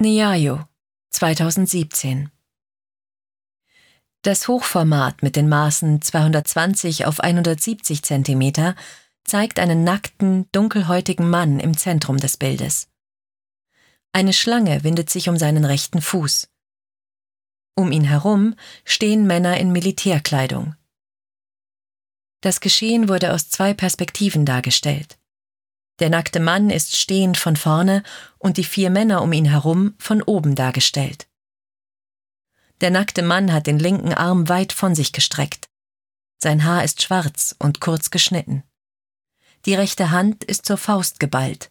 Niayo 0.00 0.66
2017 1.10 2.28
Das 4.22 4.48
Hochformat 4.48 5.22
mit 5.22 5.36
den 5.36 5.48
Maßen 5.48 6.02
220 6.02 7.06
auf 7.06 7.20
170 7.20 8.02
cm 8.02 8.74
zeigt 9.22 9.60
einen 9.60 9.84
nackten, 9.84 10.50
dunkelhäutigen 10.50 11.30
Mann 11.30 11.60
im 11.60 11.76
Zentrum 11.76 12.16
des 12.16 12.36
Bildes. 12.36 12.88
Eine 14.10 14.32
Schlange 14.32 14.82
windet 14.82 15.10
sich 15.10 15.28
um 15.28 15.36
seinen 15.36 15.64
rechten 15.64 16.02
Fuß. 16.02 16.48
Um 17.76 17.92
ihn 17.92 18.04
herum 18.04 18.56
stehen 18.84 19.28
Männer 19.28 19.58
in 19.58 19.70
Militärkleidung. 19.70 20.74
Das 22.40 22.58
Geschehen 22.58 23.08
wurde 23.08 23.32
aus 23.32 23.48
zwei 23.48 23.74
Perspektiven 23.74 24.44
dargestellt. 24.44 25.20
Der 26.00 26.10
nackte 26.10 26.40
Mann 26.40 26.70
ist 26.70 26.96
stehend 26.96 27.36
von 27.36 27.56
vorne 27.56 28.02
und 28.38 28.56
die 28.56 28.64
vier 28.64 28.90
Männer 28.90 29.22
um 29.22 29.32
ihn 29.32 29.44
herum 29.44 29.94
von 29.98 30.22
oben 30.22 30.54
dargestellt. 30.54 31.28
Der 32.80 32.90
nackte 32.90 33.22
Mann 33.22 33.52
hat 33.52 33.66
den 33.66 33.78
linken 33.78 34.12
Arm 34.12 34.48
weit 34.48 34.72
von 34.72 34.94
sich 34.94 35.12
gestreckt. 35.12 35.68
Sein 36.42 36.64
Haar 36.64 36.84
ist 36.84 37.02
schwarz 37.02 37.54
und 37.58 37.80
kurz 37.80 38.10
geschnitten. 38.10 38.64
Die 39.64 39.74
rechte 39.74 40.10
Hand 40.10 40.44
ist 40.44 40.66
zur 40.66 40.76
Faust 40.76 41.20
geballt. 41.20 41.70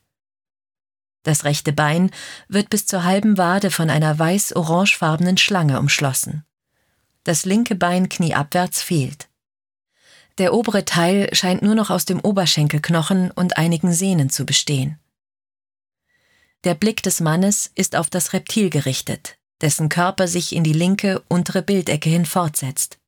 Das 1.23 1.43
rechte 1.43 1.71
Bein 1.71 2.11
wird 2.47 2.69
bis 2.69 2.85
zur 2.85 3.03
halben 3.03 3.37
Wade 3.37 3.71
von 3.71 3.89
einer 3.89 4.17
weiß-orangefarbenen 4.17 5.37
Schlange 5.37 5.79
umschlossen. 5.79 6.45
Das 7.23 7.45
linke 7.45 7.75
Bein 7.75 8.09
knieabwärts 8.09 8.81
fehlt. 8.81 9.29
Der 10.39 10.53
obere 10.53 10.83
Teil 10.85 11.29
scheint 11.33 11.61
nur 11.61 11.75
noch 11.75 11.89
aus 11.89 12.05
dem 12.05 12.19
Oberschenkelknochen 12.19 13.31
und 13.31 13.57
einigen 13.57 13.93
Sehnen 13.93 14.29
zu 14.29 14.45
bestehen. 14.45 14.99
Der 16.63 16.73
Blick 16.75 17.03
des 17.03 17.19
Mannes 17.19 17.71
ist 17.75 17.95
auf 17.95 18.09
das 18.09 18.33
Reptil 18.33 18.69
gerichtet, 18.69 19.37
dessen 19.61 19.89
Körper 19.89 20.27
sich 20.27 20.55
in 20.55 20.63
die 20.63 20.73
linke 20.73 21.21
untere 21.27 21.61
Bildecke 21.61 22.09
hin 22.09 22.25
fortsetzt. 22.25 22.99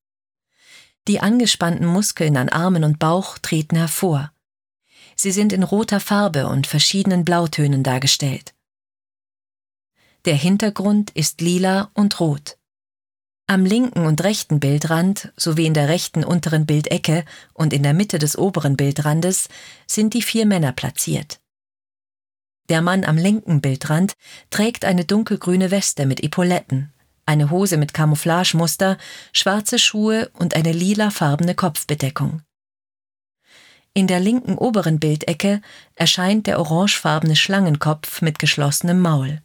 Die 1.08 1.20
angespannten 1.20 1.86
Muskeln 1.86 2.36
an 2.38 2.50
Armen 2.50 2.84
und 2.84 3.00
Bauch 3.00 3.38
treten 3.38 3.76
hervor. 3.76 4.32
Sie 5.16 5.32
sind 5.32 5.54
in 5.54 5.64
roter 5.64 6.00
Farbe 6.00 6.48
und 6.48 6.68
verschiedenen 6.68 7.24
Blautönen 7.24 7.84
dargestellt. 7.84 8.54
Der 10.26 10.36
Hintergrund 10.36 11.12
ist 11.12 11.40
lila 11.42 11.92
und 11.94 12.20
rot. 12.20 12.58
Am 13.48 13.64
linken 13.64 14.08
und 14.08 14.24
rechten 14.24 14.60
Bildrand 14.60 15.32
sowie 15.38 15.68
in 15.68 15.76
der 15.76 15.88
rechten 15.88 16.24
unteren 16.24 16.66
Bildecke 16.66 17.26
und 17.54 17.74
in 17.74 17.84
der 17.84 17.94
Mitte 17.94 18.18
des 18.18 18.38
oberen 18.38 18.76
Bildrandes 18.76 19.50
sind 19.86 20.16
die 20.16 20.24
vier 20.24 20.48
Männer 20.48 20.72
platziert. 20.72 21.40
Der 22.70 22.82
Mann 22.82 23.06
am 23.06 23.18
linken 23.18 23.62
Bildrand 23.62 24.14
trägt 24.50 24.84
eine 24.84 25.06
dunkelgrüne 25.06 25.70
Weste 25.70 26.08
mit 26.08 26.24
Epauletten, 26.24 26.92
eine 27.28 27.52
Hose 27.52 27.78
mit 27.78 27.94
Camouflagemuster, 27.94 28.98
schwarze 29.32 29.78
Schuhe 29.78 30.32
und 30.34 30.56
eine 30.56 30.72
lilafarbene 30.72 31.54
Kopfbedeckung. 31.54 32.42
In 33.94 34.08
der 34.08 34.20
linken 34.20 34.58
oberen 34.58 35.00
Bildecke 35.00 35.62
erscheint 35.94 36.48
der 36.48 36.60
orangefarbene 36.60 37.36
Schlangenkopf 37.36 38.24
mit 38.24 38.40
geschlossenem 38.40 39.00
Maul. 39.00 39.42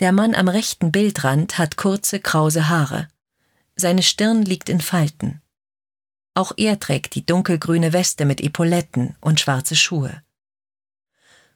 Der 0.00 0.12
Mann 0.12 0.36
am 0.36 0.46
rechten 0.46 0.92
Bildrand 0.92 1.58
hat 1.58 1.76
kurze, 1.76 2.20
krause 2.20 2.68
Haare. 2.68 3.08
Seine 3.74 4.04
Stirn 4.04 4.42
liegt 4.42 4.68
in 4.68 4.80
Falten. 4.80 5.42
Auch 6.34 6.52
er 6.56 6.78
trägt 6.78 7.16
die 7.16 7.26
dunkelgrüne 7.26 7.92
Weste 7.92 8.24
mit 8.24 8.40
Epauletten 8.40 9.16
und 9.20 9.40
schwarze 9.40 9.74
Schuhe. 9.74 10.22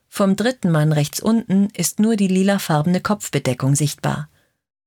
Vom 0.09 0.35
dritten 0.35 0.73
Mann 0.73 0.91
rechts 0.91 1.21
unten 1.21 1.69
ist 1.71 2.01
nur 2.01 2.17
die 2.17 2.27
lilafarbene 2.27 3.01
Kopfbedeckung 3.01 3.77
sichtbar. 3.77 4.29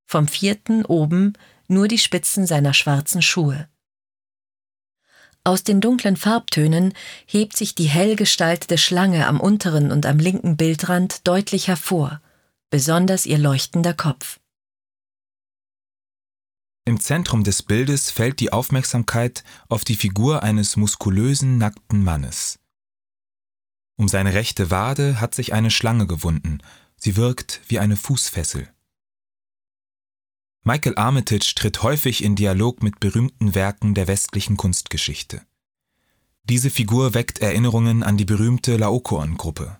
Vom 0.05 0.27
vierten 0.27 0.83
oben 0.83 1.33
nur 1.67 1.87
die 1.87 1.97
Spitzen 1.97 2.45
seiner 2.45 2.73
schwarzen 2.73 3.21
Schuhe. 3.21 3.69
Aus 5.45 5.63
den 5.63 5.79
dunklen 5.79 6.17
Farbtönen 6.17 6.93
hebt 7.25 7.55
sich 7.55 7.73
die 7.73 7.85
hell 7.85 8.17
gestaltete 8.17 8.77
Schlange 8.77 9.27
am 9.27 9.39
unteren 9.39 9.93
und 9.93 10.05
am 10.05 10.19
linken 10.19 10.57
Bildrand 10.57 11.25
deutlich 11.25 11.69
hervor 11.69 12.19
besonders 12.69 13.25
ihr 13.25 13.37
leuchtender 13.37 13.93
Kopf. 13.93 14.39
Im 16.87 16.99
Zentrum 16.99 17.43
des 17.43 17.63
Bildes 17.63 18.11
fällt 18.11 18.39
die 18.39 18.53
Aufmerksamkeit 18.53 19.43
auf 19.69 19.83
die 19.83 19.95
Figur 19.95 20.43
eines 20.43 20.75
muskulösen, 20.75 21.57
nackten 21.57 22.03
Mannes. 22.03 22.59
Um 23.97 24.07
seine 24.07 24.33
rechte 24.33 24.69
Wade 24.69 25.19
hat 25.19 25.33
sich 25.33 25.53
eine 25.53 25.71
Schlange 25.71 26.05
gewunden, 26.05 26.59
sie 26.97 27.15
wirkt 27.15 27.61
wie 27.67 27.79
eine 27.79 27.97
Fußfessel. 27.97 28.71
Michael 30.63 30.97
Armitage 30.97 31.53
tritt 31.55 31.81
häufig 31.81 32.23
in 32.23 32.35
Dialog 32.35 32.83
mit 32.83 32.99
berühmten 32.99 33.55
Werken 33.55 33.95
der 33.95 34.07
westlichen 34.07 34.57
Kunstgeschichte. 34.57 35.41
Diese 36.43 36.69
Figur 36.69 37.13
weckt 37.13 37.39
Erinnerungen 37.39 38.03
an 38.03 38.17
die 38.17 38.25
berühmte 38.25 38.77
Laokoon-Gruppe 38.77 39.79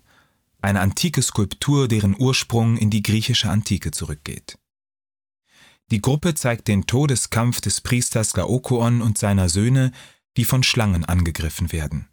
eine 0.66 0.80
antike 0.80 1.22
Skulptur, 1.22 1.86
deren 1.86 2.16
Ursprung 2.18 2.76
in 2.76 2.90
die 2.90 3.02
griechische 3.02 3.48
Antike 3.48 3.92
zurückgeht. 3.92 4.58
Die 5.92 6.00
Gruppe 6.00 6.34
zeigt 6.34 6.66
den 6.66 6.86
Todeskampf 6.86 7.60
des 7.60 7.80
Priesters 7.80 8.34
Laokoon 8.36 9.00
und 9.00 9.16
seiner 9.16 9.48
Söhne, 9.48 9.92
die 10.36 10.44
von 10.44 10.64
Schlangen 10.64 11.04
angegriffen 11.04 11.70
werden. 11.70 12.08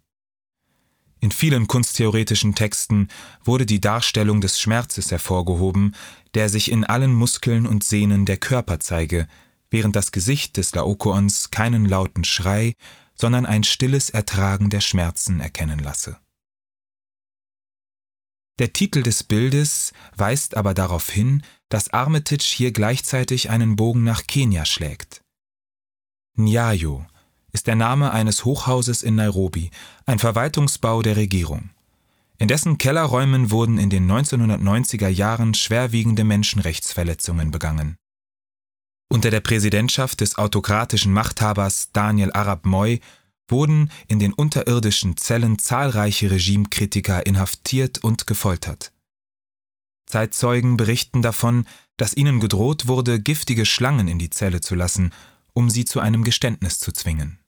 In 1.18 1.32
vielen 1.32 1.66
kunsttheoretischen 1.66 2.54
Texten 2.54 3.08
wurde 3.42 3.66
die 3.66 3.80
Darstellung 3.80 4.40
des 4.40 4.60
Schmerzes 4.60 5.10
hervorgehoben, 5.10 5.96
der 6.34 6.48
sich 6.48 6.70
in 6.70 6.84
allen 6.84 7.12
Muskeln 7.12 7.66
und 7.66 7.82
Sehnen 7.82 8.24
der 8.24 8.36
Körper 8.36 8.78
zeige, 8.78 9.26
während 9.70 9.96
das 9.96 10.12
Gesicht 10.12 10.58
des 10.58 10.72
Laokoons 10.74 11.50
keinen 11.50 11.86
lauten 11.86 12.22
Schrei, 12.22 12.74
sondern 13.16 13.46
ein 13.46 13.64
stilles 13.64 14.10
Ertragen 14.10 14.70
der 14.70 14.80
Schmerzen 14.80 15.40
erkennen 15.40 15.80
lasse. 15.80 16.18
Der 18.60 18.72
Titel 18.72 19.02
des 19.02 19.24
Bildes 19.24 19.92
weist 20.16 20.56
aber 20.56 20.74
darauf 20.74 21.10
hin, 21.10 21.42
dass 21.68 21.92
Armitage 21.92 22.54
hier 22.54 22.72
gleichzeitig 22.72 23.50
einen 23.50 23.74
Bogen 23.74 24.04
nach 24.04 24.26
Kenia 24.28 24.64
schlägt. 24.64 25.22
Nyayo 26.36 27.04
ist 27.52 27.66
der 27.66 27.74
Name 27.76 28.12
eines 28.12 28.44
Hochhauses 28.44 29.02
in 29.02 29.16
Nairobi, 29.16 29.70
ein 30.06 30.18
Verwaltungsbau 30.18 31.02
der 31.02 31.16
Regierung. 31.16 31.70
In 32.38 32.48
dessen 32.48 32.78
Kellerräumen 32.78 33.50
wurden 33.50 33.78
in 33.78 33.90
den 33.90 34.10
1990er 34.10 35.08
Jahren 35.08 35.54
schwerwiegende 35.54 36.24
Menschenrechtsverletzungen 36.24 37.50
begangen. 37.50 37.96
Unter 39.08 39.30
der 39.30 39.40
Präsidentschaft 39.40 40.20
des 40.20 40.36
autokratischen 40.38 41.12
Machthabers 41.12 41.90
Daniel 41.92 42.32
Arab 42.32 42.66
Moi 42.66 42.98
wurden 43.48 43.90
in 44.08 44.18
den 44.18 44.32
unterirdischen 44.32 45.16
Zellen 45.16 45.58
zahlreiche 45.58 46.30
Regimekritiker 46.30 47.26
inhaftiert 47.26 48.02
und 48.02 48.26
gefoltert. 48.26 48.92
Zeitzeugen 50.06 50.76
berichten 50.76 51.22
davon, 51.22 51.66
dass 51.96 52.16
ihnen 52.16 52.40
gedroht 52.40 52.86
wurde, 52.86 53.20
giftige 53.20 53.66
Schlangen 53.66 54.08
in 54.08 54.18
die 54.18 54.30
Zelle 54.30 54.60
zu 54.60 54.74
lassen, 54.74 55.12
um 55.52 55.70
sie 55.70 55.84
zu 55.84 56.00
einem 56.00 56.24
Geständnis 56.24 56.78
zu 56.78 56.92
zwingen. 56.92 57.38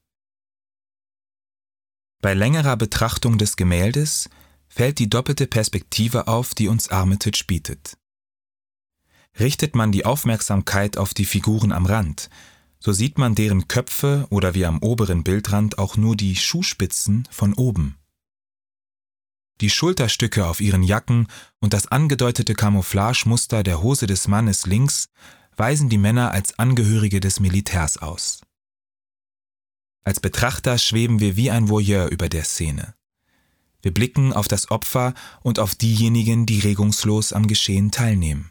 Bei 2.23 2.35
längerer 2.35 2.77
Betrachtung 2.77 3.39
des 3.39 3.57
Gemäldes 3.57 4.31
fällt 4.69 4.99
die 4.99 5.11
doppelte 5.11 5.47
Perspektive 5.47 6.29
auf, 6.29 6.55
die 6.55 6.69
uns 6.69 6.89
Armitage 6.89 7.45
bietet. 7.47 7.97
Richtet 9.39 9.75
man 9.75 9.93
die 9.93 10.07
Aufmerksamkeit 10.07 10.97
auf 10.97 11.13
die 11.13 11.27
Figuren 11.27 11.73
am 11.73 11.87
Rand, 11.87 12.31
so 12.79 12.93
sieht 12.93 13.19
man 13.19 13.35
deren 13.35 13.69
Köpfe 13.69 14.27
oder 14.31 14.55
wie 14.55 14.67
am 14.67 14.83
oberen 14.83 15.25
Bildrand 15.25 15.79
auch 15.79 15.97
nur 15.97 16.17
die 16.17 16.37
Schuhspitzen 16.37 17.27
von 17.31 17.55
oben. 17.55 17.97
Die 19.61 19.71
Schulterstücke 19.71 20.47
auf 20.47 20.61
ihren 20.61 20.83
Jacken 20.83 21.29
und 21.61 21.73
das 21.73 21.87
angedeutete 21.87 22.55
Camouflagemuster 22.55 23.63
der 23.63 23.83
Hose 23.83 24.07
des 24.07 24.29
Mannes 24.29 24.67
links 24.67 25.09
weisen 25.57 25.89
die 25.89 25.99
Männer 25.99 26.33
als 26.33 26.59
Angehörige 26.59 27.21
des 27.21 27.41
Militärs 27.41 27.97
aus. 27.97 28.43
Als 30.05 30.21
Betrachter 30.21 30.79
schweben 30.79 31.21
wir 31.21 31.37
wie 31.37 31.51
ein 31.51 31.69
Voyeur 31.69 32.09
über 32.09 32.29
der 32.29 32.45
Szene. 32.45 32.95
Wir 33.83 33.93
blicken 33.93 34.33
auf 34.33 34.47
das 34.47 34.71
Opfer 34.71 35.15
und 35.43 35.59
auf 35.59 35.75
diejenigen, 35.75 36.45
die 36.45 36.61
regungslos 36.61 37.33
am 37.33 37.47
Geschehen 37.47 37.91
teilnehmen. 37.91 38.51